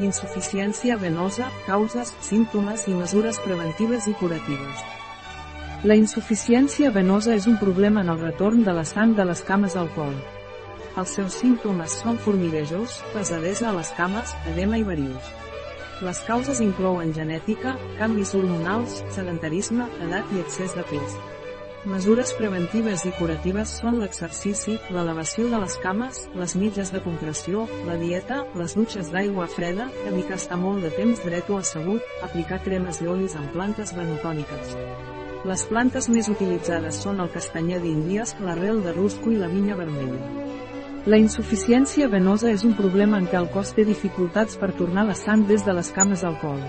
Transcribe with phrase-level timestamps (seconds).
[0.00, 4.84] insuficiència venosa, causes, símptomes i mesures preventives i curatives.
[5.84, 9.76] La insuficiència venosa és un problema en el retorn de la sang de les cames
[9.76, 10.14] al col.
[10.96, 15.28] Els seus símptomes són formiguejos, pesadesa a les cames, edema i varius.
[16.02, 21.18] Les causes inclouen genètica, canvis hormonals, sedentarisme, edat i excés de pes.
[21.84, 27.98] Mesures preventives i curatives són l'exercici, l'elevació de les cames, les mitges de compressió, la
[28.00, 33.02] dieta, les dutxes d'aigua freda, evitar estar molt de temps dret o assegut, aplicar cremes
[33.04, 34.72] i olis en plantes benotòniques.
[35.44, 40.22] Les plantes més utilitzades són el castanyer d'Índies, l'arrel de rusco i la vinya vermella.
[41.04, 45.18] La insuficiència venosa és un problema en què el cos té dificultats per tornar la
[45.20, 46.64] sang des de les cames al col.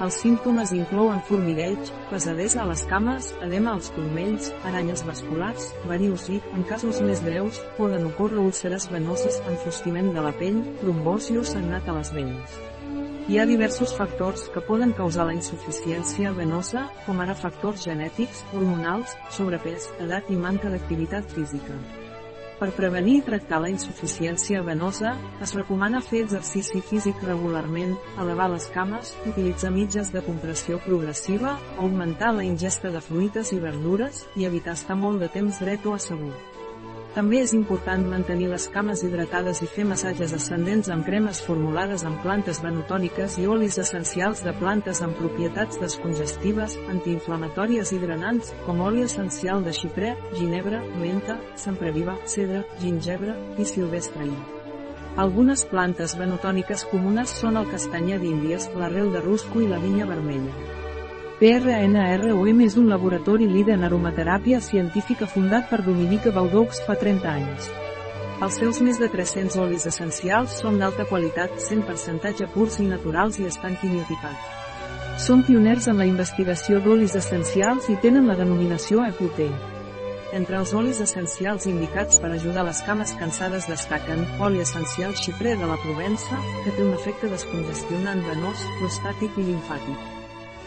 [0.00, 6.40] Els símptomes inclouen formigueig, pesadesa a les cames, edema als turmells, aranyes vasculars, varius i,
[6.56, 11.88] en casos més greus, poden ocórrer úlceres venoses, enfostiment de la pell, trombosi o sagnat
[11.88, 12.60] a les venes.
[13.28, 19.14] Hi ha diversos factors que poden causar la insuficiència venosa, com ara factors genètics, hormonals,
[19.30, 21.76] sobrepès, edat i manca d'activitat física.
[22.62, 28.68] Per prevenir i tractar la insuficiència venosa, es recomana fer exercici físic regularment, elevar les
[28.70, 34.78] cames, utilitzar mitges de compressió progressiva, augmentar la ingesta de fruites i verdures, i evitar
[34.78, 36.61] estar molt de temps dret o assegut.
[37.12, 42.22] També és important mantenir les cames hidratades i fer massatges ascendents amb cremes formulades amb
[42.24, 49.04] plantes benotòniques i olis essencials de plantes amb propietats descongestives, antiinflamatòries i drenants, com oli
[49.04, 54.32] essencial de xiprer, ginebra, menta, sempreviva, cedre, gingebre i silvestre.
[55.20, 60.81] Algunes plantes benotòniques comunes són el castanyer d'Índies, l'arrel de rusco i la vinya vermella.
[61.42, 67.66] PRNROM és un laboratori líder en aromateràpia científica fundat per Dominique Baudaux fa 30 anys.
[68.46, 73.48] Els seus més de 300 olis essencials són d'alta qualitat, 100% purs i naturals i
[73.50, 74.54] estan quimioticats.
[75.26, 79.42] Són pioners en la investigació d'olis essencials i tenen la denominació EQT.
[80.38, 85.74] Entre els olis essencials indicats per ajudar les cames cansades destaquen oli essencial xiprer de
[85.74, 90.21] la Provença, que té un efecte descongestionant venós, prostàtic i limfàtic.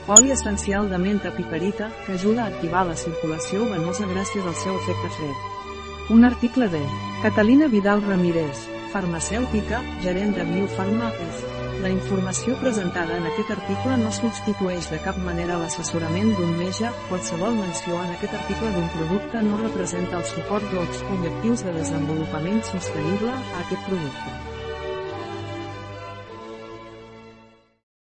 [0.08, 4.78] Oli essencial de menta piperita, que ajuda a activar la circulació venosa gràcies al seu
[4.78, 6.12] efecte fred.
[6.14, 6.82] Un article de
[7.24, 11.42] Catalina Vidal Ramírez, farmacèutica, gerent de Biofarma és.
[11.82, 17.58] La informació presentada en aquest article no substitueix de cap manera l'assessorament d'un metge, qualsevol
[17.58, 23.34] menció en aquest article d'un producte no representa el suport dels objectius de desenvolupament sostenible
[23.34, 24.55] a aquest producte.